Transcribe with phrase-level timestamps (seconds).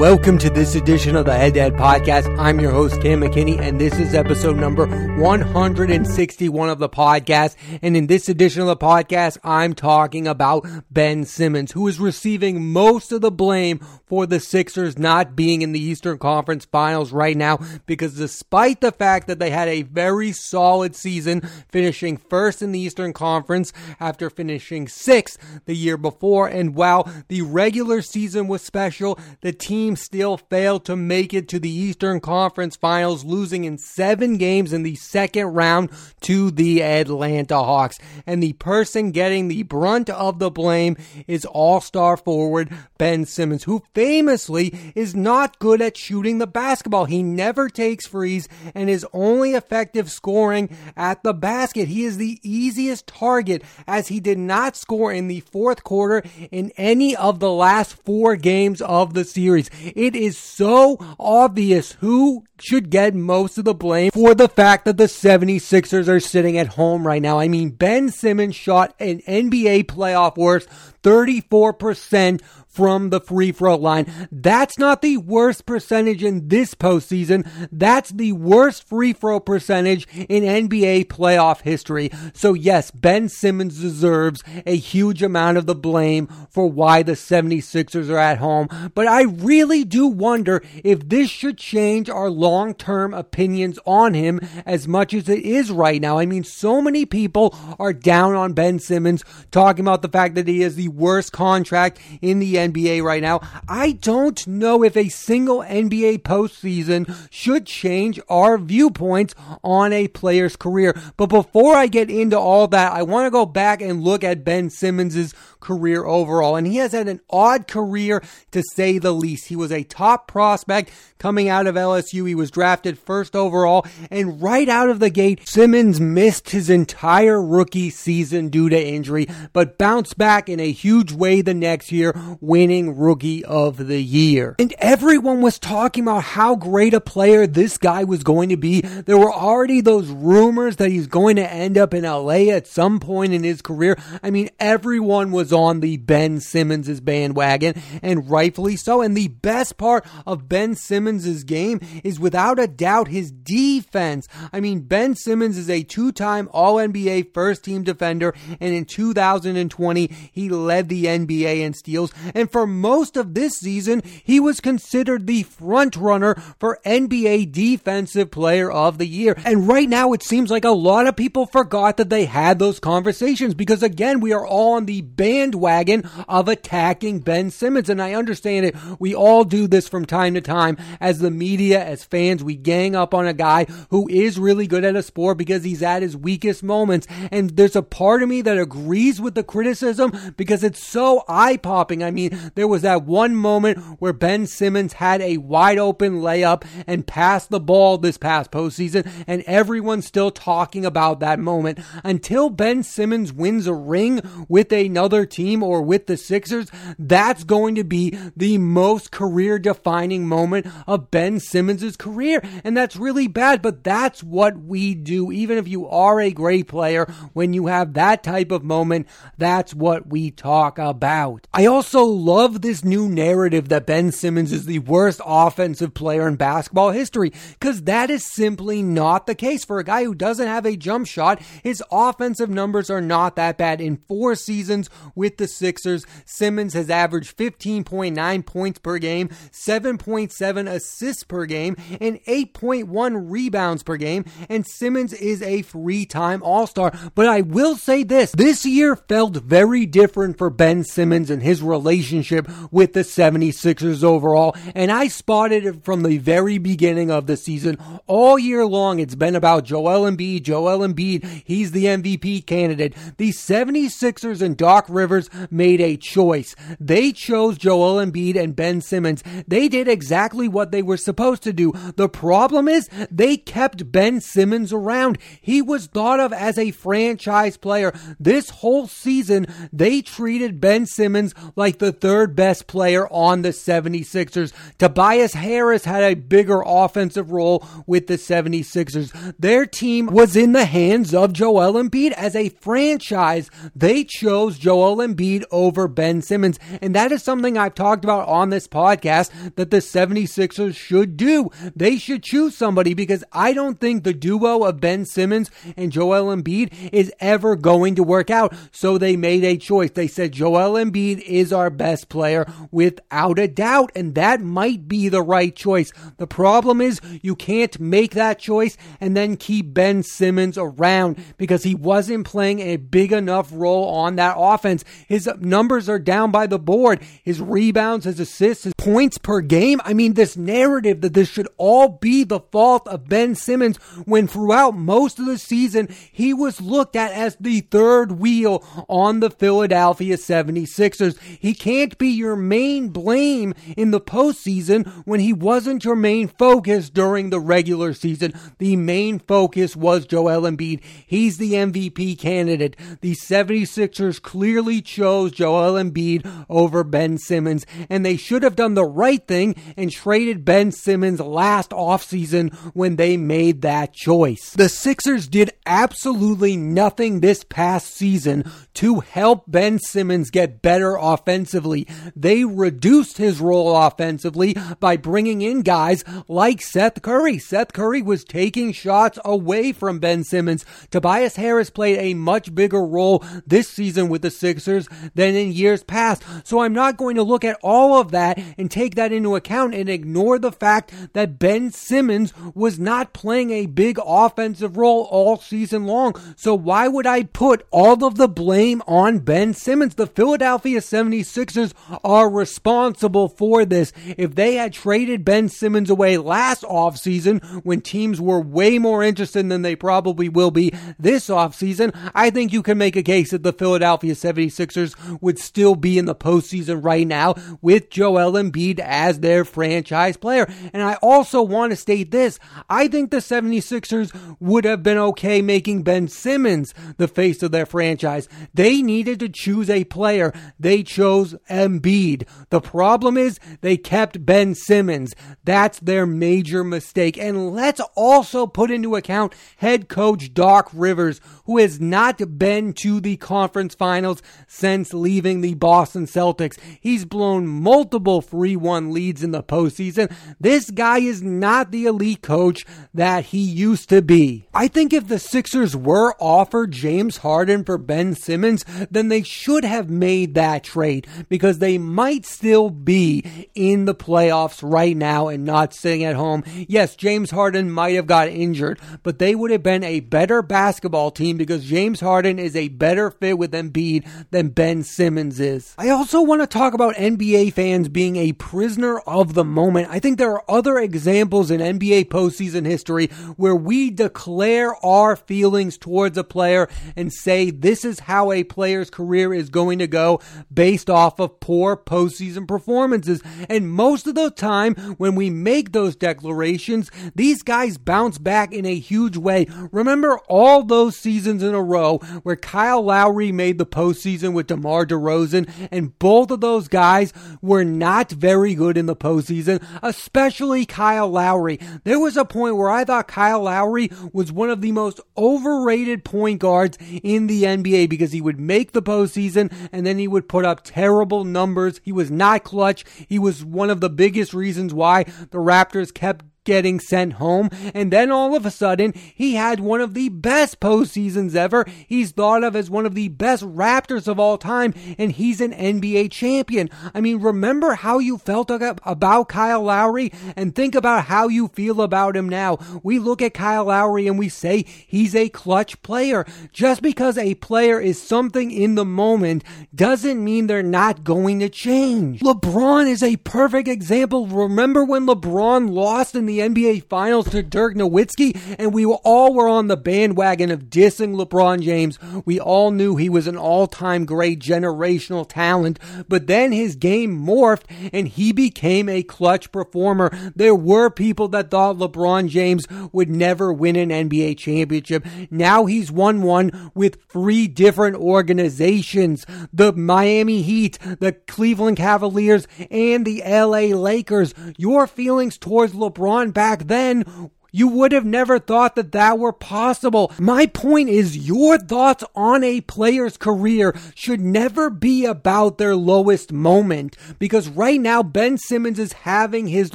[0.00, 2.34] Welcome to this edition of the Head to Head Podcast.
[2.38, 7.54] I'm your host, Cam McKinney, and this is episode number 161 of the podcast.
[7.82, 12.72] And in this edition of the podcast, I'm talking about Ben Simmons, who is receiving
[12.72, 17.36] most of the blame for the Sixers not being in the Eastern Conference Finals right
[17.36, 22.72] now, because despite the fact that they had a very solid season, finishing first in
[22.72, 23.70] the Eastern Conference
[24.00, 29.89] after finishing sixth the year before, and while the regular season was special, the team
[29.90, 34.72] team still failed to make it to the Eastern Conference Finals, losing in seven games
[34.72, 35.90] in the second round
[36.20, 37.98] to the Atlanta Hawks.
[38.26, 43.64] And the person getting the brunt of the blame is all star forward Ben Simmons,
[43.64, 47.06] who famously is not good at shooting the basketball.
[47.06, 51.88] He never takes frees and is only effective scoring at the basket.
[51.88, 56.70] He is the easiest target as he did not score in the fourth quarter in
[56.76, 59.68] any of the last four games of the series.
[59.82, 64.96] It is so obvious who should get most of the blame for the fact that
[64.96, 67.38] the 76ers are sitting at home right now.
[67.38, 70.68] I mean, Ben Simmons shot an NBA playoff worst
[71.02, 74.28] 34% from the free throw line.
[74.30, 77.48] That's not the worst percentage in this postseason.
[77.72, 82.10] That's the worst free throw percentage in NBA playoff history.
[82.32, 88.08] So yes, Ben Simmons deserves a huge amount of the blame for why the 76ers
[88.08, 88.68] are at home.
[88.94, 94.88] But I really do wonder if this should change our long-term opinions on him as
[94.88, 96.18] much as it is right now.
[96.18, 100.48] I mean, so many people are down on Ben Simmons talking about the fact that
[100.48, 103.40] he has the worst contract in the NBA right now.
[103.68, 110.56] I don't know if a single NBA postseason should change our viewpoints on a player's
[110.56, 110.98] career.
[111.16, 114.44] But before I get into all that, I want to go back and look at
[114.44, 116.56] Ben Simmons's career overall.
[116.56, 119.48] And he has had an odd career to say the least.
[119.48, 122.26] He was a top prospect coming out of LSU.
[122.26, 123.86] He was drafted first overall.
[124.10, 129.28] And right out of the gate, Simmons missed his entire rookie season due to injury,
[129.52, 134.56] but bounced back in a huge way the next year, winning rookie of the year.
[134.58, 138.80] And everyone was talking about how great a player this guy was going to be.
[138.80, 143.00] There were already those rumors that he's going to end up in LA at some
[143.00, 143.96] point in his career.
[144.22, 149.02] I mean, everyone was on the Ben Simmons' bandwagon, and rightfully so.
[149.02, 154.28] And the best part of Ben Simmons' game is without a doubt his defense.
[154.52, 158.84] I mean, Ben Simmons is a two time All NBA first team defender, and in
[158.84, 162.12] 2020, he led the NBA in steals.
[162.34, 168.30] And for most of this season, he was considered the front runner for NBA Defensive
[168.30, 169.34] Player of the Year.
[169.44, 172.80] And right now, it seems like a lot of people forgot that they had those
[172.80, 177.88] conversations because, again, we are all on the band bandwagon of attacking Ben Simmons.
[177.88, 178.76] And I understand it.
[178.98, 182.44] We all do this from time to time as the media, as fans.
[182.44, 185.82] We gang up on a guy who is really good at a sport because he's
[185.82, 187.06] at his weakest moments.
[187.30, 191.56] And there's a part of me that agrees with the criticism because it's so eye
[191.56, 192.04] popping.
[192.04, 196.64] I mean, there was that one moment where Ben Simmons had a wide open layup
[196.86, 201.80] and passed the ball this past postseason, and everyone's still talking about that moment.
[202.04, 207.74] Until Ben Simmons wins a ring with another team or with the Sixers, that's going
[207.76, 212.42] to be the most career defining moment of Ben Simmons' career.
[212.64, 215.32] And that's really bad, but that's what we do.
[215.32, 219.06] Even if you are a great player, when you have that type of moment,
[219.38, 221.46] that's what we talk about.
[221.52, 226.36] I also love this new narrative that Ben Simmons is the worst offensive player in
[226.36, 229.64] basketball history, because that is simply not the case.
[229.64, 233.58] For a guy who doesn't have a jump shot, his offensive numbers are not that
[233.58, 233.80] bad.
[233.80, 234.90] In four seasons
[235.20, 236.06] with the Sixers.
[236.24, 243.98] Simmons has averaged 15.9 points per game, 7.7 assists per game, and 8.1 rebounds per
[243.98, 244.24] game.
[244.48, 246.92] And Simmons is a free time All Star.
[247.14, 251.62] But I will say this this year felt very different for Ben Simmons and his
[251.62, 254.56] relationship with the 76ers overall.
[254.74, 257.76] And I spotted it from the very beginning of the season.
[258.06, 260.44] All year long, it's been about Joel Embiid.
[260.44, 262.94] Joel Embiid, he's the MVP candidate.
[263.18, 266.54] The 76ers and Doc Rivers Rivers made a choice.
[266.78, 269.24] They chose Joel Embiid and Ben Simmons.
[269.48, 271.72] They did exactly what they were supposed to do.
[271.96, 275.18] The problem is they kept Ben Simmons around.
[275.40, 277.92] He was thought of as a franchise player.
[278.20, 284.52] This whole season, they treated Ben Simmons like the third best player on the 76ers.
[284.78, 289.34] Tobias Harris had a bigger offensive role with the 76ers.
[289.40, 293.50] Their team was in the hands of Joel Embiid as a franchise.
[293.74, 296.58] They chose Joel Embiid over Ben Simmons.
[296.80, 301.50] And that is something I've talked about on this podcast that the 76ers should do.
[301.74, 306.34] They should choose somebody because I don't think the duo of Ben Simmons and Joel
[306.34, 308.54] Embiid is ever going to work out.
[308.70, 309.90] So they made a choice.
[309.90, 313.92] They said Joel Embiid is our best player without a doubt.
[313.94, 315.92] And that might be the right choice.
[316.18, 321.62] The problem is you can't make that choice and then keep Ben Simmons around because
[321.62, 324.79] he wasn't playing a big enough role on that offense.
[325.08, 327.02] His numbers are down by the board.
[327.22, 329.78] His rebounds, his assists, his points per game.
[329.84, 334.26] I mean, this narrative that this should all be the fault of Ben Simmons when
[334.26, 339.28] throughout most of the season he was looked at as the third wheel on the
[339.28, 341.20] Philadelphia 76ers.
[341.20, 346.88] He can't be your main blame in the postseason when he wasn't your main focus
[346.88, 348.32] during the regular season.
[348.56, 350.82] The main focus was Joel Embiid.
[351.06, 352.76] He's the MVP candidate.
[353.02, 358.84] The 76ers clearly chose Joel Embiid over Ben Simmons, and they should have done the
[358.84, 364.50] right thing and traded Ben Simmons last offseason when they made that choice.
[364.50, 368.44] The Sixers did absolutely nothing this past season
[368.74, 371.86] to help Ben Simmons get better offensively.
[372.16, 377.38] They reduced his role offensively by bringing in guys like Seth Curry.
[377.38, 380.64] Seth Curry was taking shots away from Ben Simmons.
[380.90, 385.82] Tobias Harris played a much bigger role this season with the Sixers than in years
[385.82, 386.22] past.
[386.44, 389.74] So I'm not going to look at all of that and take that into account
[389.74, 395.38] and ignore the fact that Ben Simmons was not playing a big offensive role all
[395.38, 396.14] season long.
[396.36, 399.94] So why would I put all of the blame on Ben Simmons?
[399.94, 401.72] The Philadelphia 76ers
[402.04, 403.92] are responsible for this.
[404.18, 409.48] If they had traded Ben Simmons away last offseason when teams were way more interested
[409.48, 413.42] than they probably will be this offseason, I think you can make a case that
[413.42, 418.49] the Philadelphia 76ers would still be in the postseason right now with Joel Embiid
[418.80, 420.46] as their franchise player.
[420.72, 422.38] And I also want to state this.
[422.68, 427.66] I think the 76ers would have been okay making Ben Simmons the face of their
[427.66, 428.28] franchise.
[428.54, 430.32] They needed to choose a player.
[430.58, 432.26] They chose Embiid.
[432.50, 435.14] The problem is they kept Ben Simmons.
[435.44, 437.16] That's their major mistake.
[437.18, 443.00] And let's also put into account head coach Doc Rivers, who has not been to
[443.00, 446.58] the conference finals since leaving the Boston Celtics.
[446.80, 450.10] He's blown multiple 3 1 leads in the postseason.
[450.40, 452.64] This guy is not the elite coach
[452.94, 454.48] that he used to be.
[454.54, 459.62] I think if the Sixers were offered James Harden for Ben Simmons, then they should
[459.66, 465.44] have made that trade because they might still be in the playoffs right now and
[465.44, 466.42] not sitting at home.
[466.66, 471.10] Yes, James Harden might have got injured, but they would have been a better basketball
[471.10, 475.74] team because James Harden is a better fit with Embiid than Ben Simmons is.
[475.76, 479.88] I also want to talk about NBA fans being a prisoner of the moment.
[479.90, 483.06] I think there are other examples in NBA postseason history
[483.36, 488.90] where we declare our feelings towards a player and say this is how a player's
[488.90, 490.20] career is going to go
[490.52, 493.22] based off of poor postseason performances.
[493.48, 498.66] And most of the time, when we make those declarations, these guys bounce back in
[498.66, 499.46] a huge way.
[499.72, 504.86] Remember all those seasons in a row where Kyle Lowry made the postseason with DeMar
[504.86, 511.08] DeRozan, and both of those guys were not very good in the postseason, especially Kyle
[511.08, 511.58] Lowry.
[511.84, 516.04] There was a point where I thought Kyle Lowry was one of the most overrated
[516.04, 520.28] point guards in the NBA because he would make the postseason and then he would
[520.28, 521.80] put up terrible numbers.
[521.82, 522.84] He was not clutch.
[523.08, 527.50] He was one of the biggest reasons why the Raptors kept getting sent home.
[527.74, 531.66] And then all of a sudden, he had one of the best postseasons ever.
[531.86, 535.52] He's thought of as one of the best Raptors of all time, and he's an
[535.52, 536.70] NBA champion.
[536.94, 541.82] I mean, remember how you felt about Kyle Lowry and think about how you feel
[541.82, 542.58] about him now.
[542.82, 546.26] We look at Kyle Lowry and we say he's a clutch player.
[546.52, 549.44] Just because a player is something in the moment
[549.74, 552.20] doesn't mean they're not going to change.
[552.20, 554.26] LeBron is a perfect example.
[554.26, 559.48] Remember when LeBron lost in the NBA Finals to Dirk Nowitzki, and we all were
[559.48, 561.98] on the bandwagon of dissing LeBron James.
[562.24, 567.64] We all knew he was an all-time great generational talent, but then his game morphed
[567.92, 570.10] and he became a clutch performer.
[570.36, 575.04] There were people that thought LeBron James would never win an NBA championship.
[575.32, 579.26] Now he's won one with three different organizations.
[579.52, 584.32] The Miami Heat, the Cleveland Cavaliers, and the LA Lakers.
[584.56, 590.12] Your feelings towards LeBron back then You would have never thought that that were possible.
[590.18, 596.32] My point is your thoughts on a player's career should never be about their lowest
[596.32, 599.74] moment because right now Ben Simmons is having his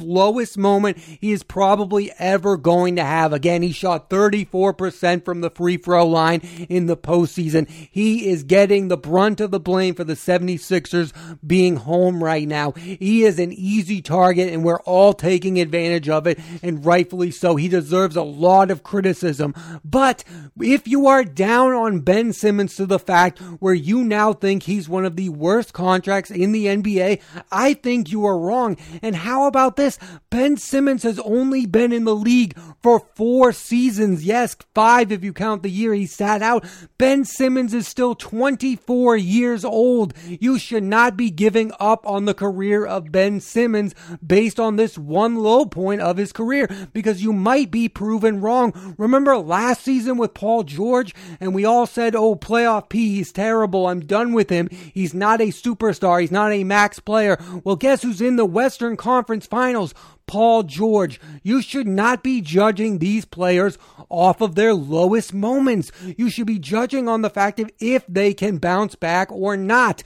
[0.00, 3.32] lowest moment he is probably ever going to have.
[3.32, 7.68] Again, he shot 34% from the free throw line in the postseason.
[7.68, 11.12] He is getting the brunt of the blame for the 76ers
[11.46, 12.72] being home right now.
[12.72, 17.56] He is an easy target and we're all taking advantage of it and rightfully so.
[17.56, 19.54] He deserves a lot of criticism.
[19.84, 20.24] But
[20.60, 24.88] if you are down on Ben Simmons to the fact where you now think he's
[24.88, 27.20] one of the worst contracts in the NBA,
[27.50, 28.76] I think you are wrong.
[29.02, 29.98] And how about this?
[30.30, 34.24] Ben Simmons has only been in the league for four seasons.
[34.24, 36.64] Yes, five if you count the year he sat out.
[36.98, 40.14] Ben Simmons is still 24 years old.
[40.26, 43.94] You should not be giving up on the career of Ben Simmons
[44.24, 48.94] based on this one low point of his career because you might be proven wrong.
[48.98, 53.86] Remember last season with Paul George and we all said, oh, playoff P, he's terrible.
[53.86, 54.68] I'm done with him.
[54.92, 56.20] He's not a superstar.
[56.20, 57.38] He's not a max player.
[57.64, 59.94] Well, guess who's in the Western Conference Finals?
[60.26, 61.20] Paul George.
[61.42, 63.78] You should not be judging these players
[64.08, 65.92] off of their lowest moments.
[66.16, 70.02] You should be judging on the fact of if they can bounce back or not.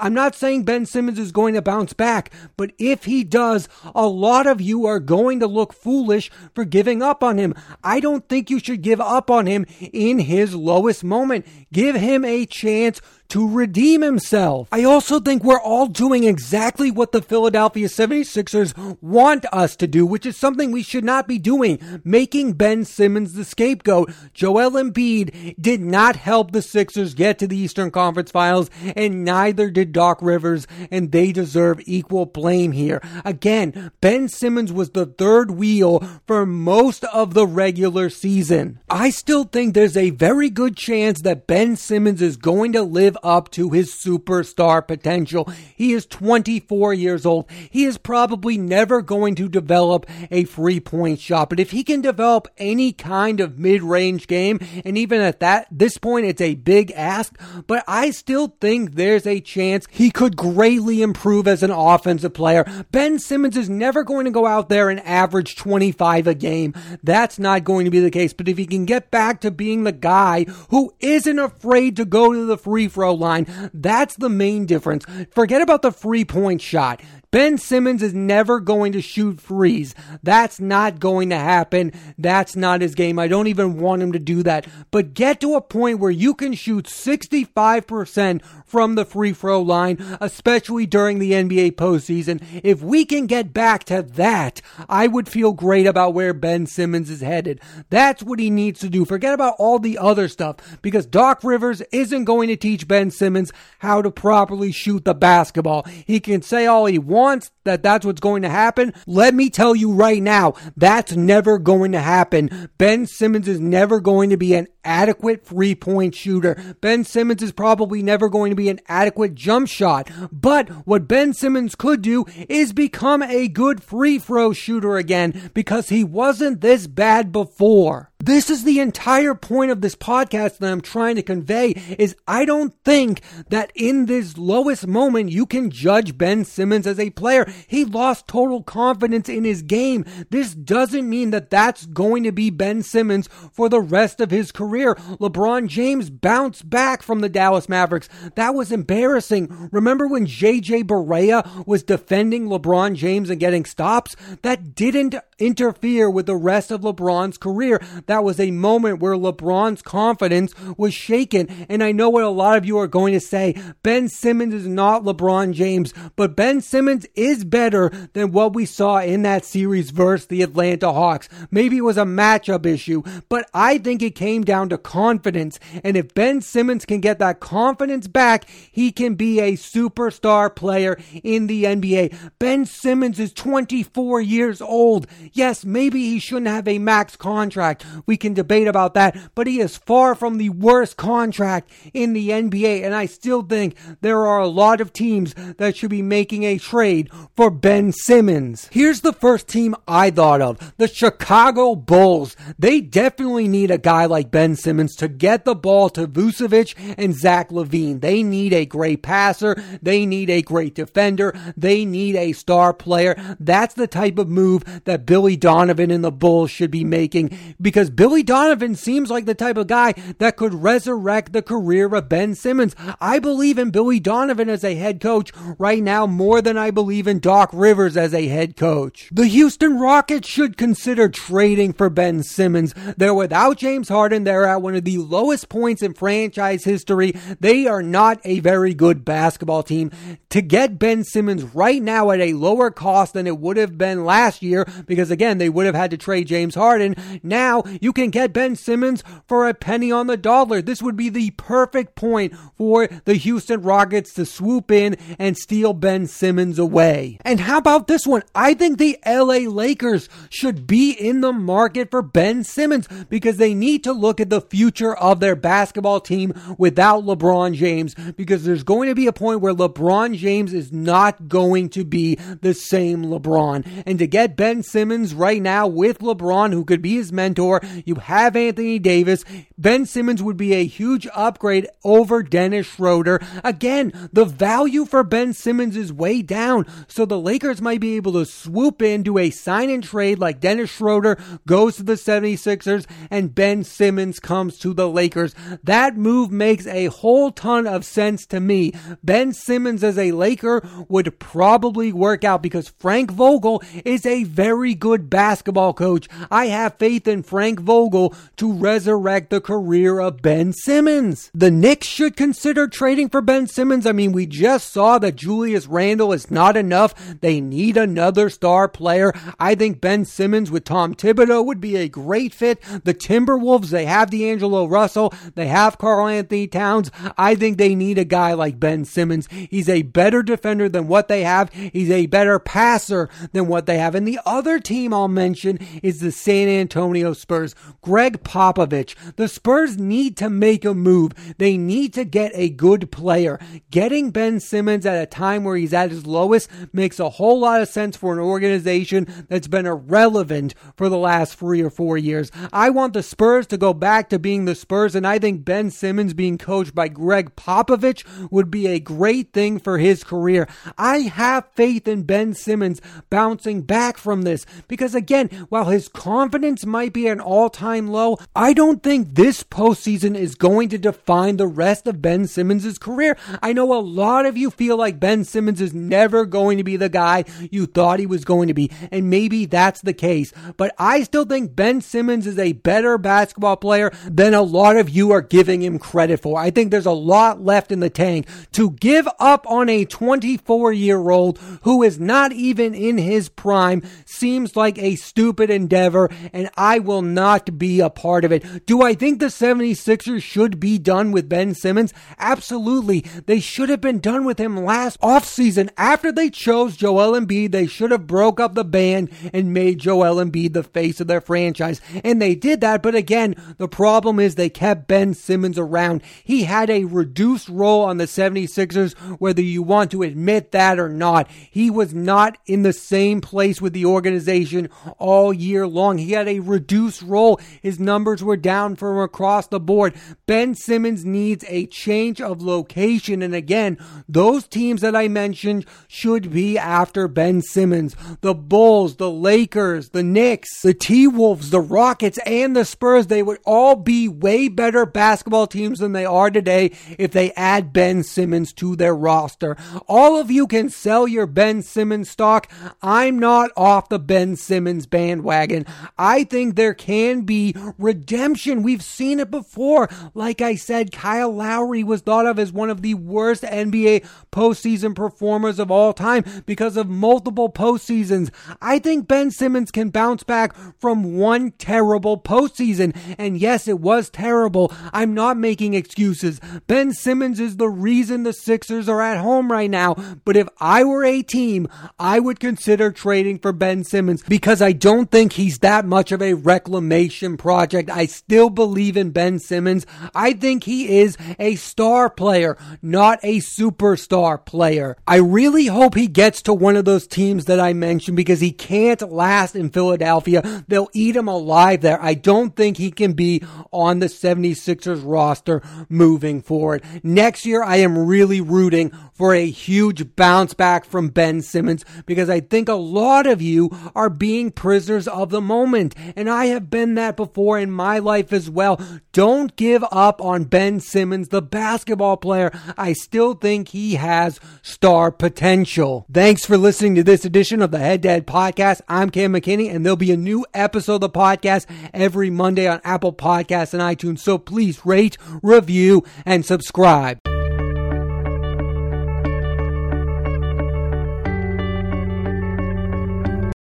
[0.00, 4.06] I'm not saying Ben Simmons is going to bounce back, but if he does, a
[4.06, 7.54] lot of you are going to look foolish for giving up on him.
[7.82, 11.46] I don't think you should give up on him in his lowest moment.
[11.72, 13.00] Give him a chance
[13.32, 14.68] to redeem himself.
[14.70, 20.04] I also think we're all doing exactly what the Philadelphia 76ers want us to do,
[20.04, 24.12] which is something we should not be doing, making Ben Simmons the scapegoat.
[24.34, 29.70] Joel Embiid did not help the Sixers get to the Eastern Conference Finals, and neither
[29.70, 33.00] did Doc Rivers, and they deserve equal blame here.
[33.24, 38.78] Again, Ben Simmons was the third wheel for most of the regular season.
[38.90, 43.16] I still think there's a very good chance that Ben Simmons is going to live
[43.22, 45.48] up to his superstar potential.
[45.76, 47.48] He is 24 years old.
[47.70, 52.00] He is probably never going to develop a free point shot, but if he can
[52.00, 56.90] develop any kind of mid-range game, and even at that, this point, it's a big
[56.92, 62.34] ask, but I still think there's a chance he could greatly improve as an offensive
[62.34, 62.64] player.
[62.90, 66.74] Ben Simmons is never going to go out there and average 25 a game.
[67.02, 69.84] That's not going to be the case, but if he can get back to being
[69.84, 73.70] the guy who isn't afraid to go to the free throw line.
[73.72, 75.04] That's the main difference.
[75.30, 77.00] Forget about the free point shot.
[77.32, 79.94] Ben Simmons is never going to shoot threes.
[80.22, 81.92] That's not going to happen.
[82.18, 83.18] That's not his game.
[83.18, 84.66] I don't even want him to do that.
[84.90, 89.96] But get to a point where you can shoot 65% from the free throw line,
[90.20, 92.44] especially during the NBA postseason.
[92.62, 97.08] If we can get back to that, I would feel great about where Ben Simmons
[97.08, 97.62] is headed.
[97.88, 99.06] That's what he needs to do.
[99.06, 103.52] Forget about all the other stuff because Doc Rivers isn't going to teach Ben Simmons
[103.78, 105.84] how to properly shoot the basketball.
[106.06, 109.74] He can say all he wants that that's what's going to happen, let me tell
[109.74, 112.70] you right now, that's never going to happen.
[112.78, 116.76] Ben Simmons is never going to be an adequate three point shooter.
[116.80, 120.10] Ben Simmons is probably never going to be an adequate jump shot.
[120.30, 125.88] But what Ben Simmons could do is become a good free throw shooter again because
[125.88, 128.10] he wasn't this bad before.
[128.18, 132.44] This is the entire point of this podcast that I'm trying to convey is I
[132.44, 137.52] don't think that in this lowest moment you can judge Ben Simmons as a player.
[137.66, 140.04] He lost total confidence in his game.
[140.30, 144.52] This doesn't mean that that's going to be Ben Simmons for the rest of his
[144.52, 144.71] career.
[144.72, 148.08] LeBron James bounced back from the Dallas Mavericks.
[148.34, 149.68] That was embarrassing.
[149.72, 154.16] Remember when JJ Barea was defending LeBron James and getting stops?
[154.42, 157.80] That didn't interfere with the rest of LeBron's career.
[158.06, 161.66] That was a moment where LeBron's confidence was shaken.
[161.68, 163.60] And I know what a lot of you are going to say.
[163.82, 168.98] Ben Simmons is not LeBron James, but Ben Simmons is better than what we saw
[168.98, 171.28] in that series versus the Atlanta Hawks.
[171.50, 175.58] Maybe it was a matchup issue, but I think it came down to confidence.
[175.84, 180.98] And if Ben Simmons can get that confidence back, he can be a superstar player
[181.22, 182.14] in the NBA.
[182.38, 185.06] Ben Simmons is 24 years old.
[185.32, 187.84] Yes, maybe he shouldn't have a max contract.
[188.06, 192.30] We can debate about that, but he is far from the worst contract in the
[192.30, 192.84] NBA.
[192.84, 196.58] And I still think there are a lot of teams that should be making a
[196.58, 198.68] trade for Ben Simmons.
[198.72, 202.36] Here's the first team I thought of the Chicago Bulls.
[202.58, 206.74] They definitely need a guy like Ben Ben Simmons to get the ball to Vucevic
[206.98, 208.02] and Zach LaVine.
[208.02, 209.56] They need a great passer.
[209.80, 211.34] They need a great defender.
[211.56, 213.16] They need a star player.
[213.40, 217.88] That's the type of move that Billy Donovan and the Bulls should be making because
[217.88, 222.34] Billy Donovan seems like the type of guy that could resurrect the career of Ben
[222.34, 222.76] Simmons.
[223.00, 227.06] I believe in Billy Donovan as a head coach right now more than I believe
[227.06, 229.08] in Doc Rivers as a head coach.
[229.12, 232.74] The Houston Rockets should consider trading for Ben Simmons.
[232.98, 234.24] They're without James Harden.
[234.24, 237.12] They're at one of the lowest points in franchise history.
[237.40, 239.90] They are not a very good basketball team.
[240.30, 244.04] To get Ben Simmons right now at a lower cost than it would have been
[244.04, 246.94] last year, because again, they would have had to trade James Harden.
[247.22, 250.62] Now you can get Ben Simmons for a penny on the dollar.
[250.62, 255.72] This would be the perfect point for the Houston Rockets to swoop in and steal
[255.72, 257.18] Ben Simmons away.
[257.22, 258.22] And how about this one?
[258.34, 263.54] I think the LA Lakers should be in the market for Ben Simmons because they
[263.54, 268.62] need to look at the future of their basketball team without LeBron James because there's
[268.62, 273.04] going to be a point where LeBron James is not going to be the same
[273.04, 273.84] LeBron.
[273.84, 277.96] And to get Ben Simmons right now with LeBron, who could be his mentor, you
[277.96, 279.22] have Anthony Davis.
[279.58, 283.20] Ben Simmons would be a huge upgrade over Dennis Schroeder.
[283.44, 288.14] Again, the value for Ben Simmons is way down, so the Lakers might be able
[288.14, 292.86] to swoop in, do a sign and trade like Dennis Schroeder goes to the 76ers
[293.10, 295.34] and Ben Simmons comes to the Lakers.
[295.62, 298.72] That move makes a whole ton of sense to me.
[299.02, 304.74] Ben Simmons as a Laker would probably work out because Frank Vogel is a very
[304.74, 306.08] good basketball coach.
[306.30, 311.30] I have faith in Frank Vogel to resurrect the career of Ben Simmons.
[311.34, 313.86] The Knicks should consider trading for Ben Simmons.
[313.86, 316.94] I mean, we just saw that Julius Randle is not enough.
[317.20, 319.12] They need another star player.
[319.38, 322.60] I think Ben Simmons with Tom Thibodeau would be a great fit.
[322.84, 325.12] The Timberwolves, they have D'Angelo Russell.
[325.34, 326.90] They have Karl-Anthony Towns.
[327.16, 329.28] I think they need a guy like Ben Simmons.
[329.28, 331.52] He's a better defender than what they have.
[331.52, 333.94] He's a better passer than what they have.
[333.94, 337.54] And the other team I'll mention is the San Antonio Spurs.
[337.80, 338.94] Gregg Popovich.
[339.16, 341.12] The Spurs need to make a move.
[341.38, 343.38] They need to get a good player.
[343.70, 347.62] Getting Ben Simmons at a time where he's at his lowest makes a whole lot
[347.62, 352.30] of sense for an organization that's been irrelevant for the last three or four years.
[352.52, 355.70] I want the Spurs to go back to being the Spurs, and I think Ben
[355.70, 360.48] Simmons being coached by Gregg Popovich would be a great thing for his career.
[360.78, 366.64] I have faith in Ben Simmons bouncing back from this because, again, while his confidence
[366.64, 371.36] might be an all time low, I don't think this postseason is going to define
[371.36, 373.16] the rest of Ben Simmons' career.
[373.42, 376.76] I know a lot of you feel like Ben Simmons is never going to be
[376.76, 380.74] the guy you thought he was going to be, and maybe that's the case, but
[380.78, 385.10] I still think Ben Simmons is a better basketball player than a lot of you
[385.12, 386.38] are giving him credit for.
[386.38, 390.72] I think there's a lot left in the tank to give up on a 24
[390.72, 396.50] year old who is not even in his prime seems like a stupid endeavor, and
[396.56, 398.66] I will not be a part of it.
[398.66, 401.92] Do I think the 76ers should be done with Ben Simmons?
[402.18, 403.00] Absolutely.
[403.26, 405.70] They should have been done with him last offseason.
[405.76, 410.16] After they chose Joel Embiid, they should have broke up the band and made Joel
[410.16, 411.80] Embiid the face of their franchise.
[412.04, 416.02] And they did that, but again, the problem is they kept Ben Simmons around.
[416.22, 420.88] He had a reduced role on the 76ers, whether you want to admit that or
[420.88, 421.28] not.
[421.50, 425.98] He was not in the same place with the organization all year long.
[425.98, 427.40] He had a reduced role.
[427.62, 429.94] His numbers were down from across the board.
[430.26, 433.22] Ben Simmons needs a change of location.
[433.22, 437.96] And again, those teams that I mentioned should be after Ben Simmons.
[438.20, 443.22] The Bulls, the Lakers, the Knicks, the T Wolves, the Rockets, and the Spurs, they
[443.22, 448.02] would all be way better basketball teams than they are today if they add Ben
[448.02, 449.56] Simmons to their roster.
[449.86, 452.50] All of you can sell your Ben Simmons stock.
[452.82, 455.66] I'm not off the Ben Simmons bandwagon.
[455.96, 458.62] I think there can be redemption.
[458.62, 459.88] We've seen it before.
[460.14, 464.94] Like I said, Kyle Lowry was thought of as one of the worst NBA postseason
[464.94, 468.30] performers of all time because of multiple postseasons.
[468.60, 472.96] I think Ben Simmons can bounce back from one terrible postseason.
[473.18, 474.72] And yes, it was terrible.
[474.92, 476.40] I'm not making excuses.
[476.66, 479.94] Ben Simmons is the reason the Sixers are at home right now.
[480.24, 484.72] But if I were a team, I would consider trading for Ben Simmons because I
[484.72, 487.90] don't think he's that much of a reclamation project.
[487.90, 489.86] I still believe in Ben Simmons.
[490.14, 494.96] I think he is a star player, not a superstar player.
[495.06, 498.52] I really hope he gets to one of those teams that I mentioned because he
[498.52, 500.64] can't last in Philadelphia.
[500.68, 502.02] They'll eat him alive there.
[502.02, 503.41] I don't think he can be
[503.72, 506.82] on the 76ers roster moving forward.
[507.02, 512.28] Next year, I am really rooting for a huge bounce back from Ben Simmons because
[512.28, 515.94] I think a lot of you are being prisoners of the moment.
[516.16, 518.80] And I have been that before in my life as well.
[519.12, 522.50] Don't give up on Ben Simmons, the basketball player.
[522.76, 526.06] I still think he has star potential.
[526.12, 528.80] Thanks for listening to this edition of the Head to Head Podcast.
[528.88, 532.80] I'm Cam McKinney, and there'll be a new episode of the podcast every Monday on
[532.84, 534.18] Apple Podcasts and iTunes.
[534.18, 537.31] So please rate, review, and subscribe.